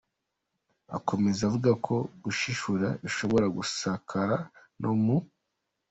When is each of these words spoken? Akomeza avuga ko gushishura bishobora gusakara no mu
Akomeza 0.97 1.41
avuga 1.49 1.71
ko 1.85 1.95
gushishura 2.23 2.87
bishobora 3.03 3.45
gusakara 3.57 4.37
no 4.81 4.91
mu 5.03 5.17